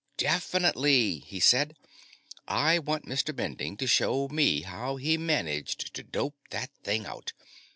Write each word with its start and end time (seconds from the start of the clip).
"Definitely," 0.17 1.19
he 1.27 1.39
said. 1.39 1.77
"I 2.47 2.79
want 2.79 3.05
Mr. 3.05 3.35
Bending 3.35 3.77
to 3.77 3.85
show 3.85 4.27
me 4.29 4.61
how 4.63 4.95
he 4.95 5.15
managed 5.15 5.93
to 5.93 6.01
dope 6.01 6.39
that 6.49 6.71
thing 6.83 7.05
out. 7.05 7.33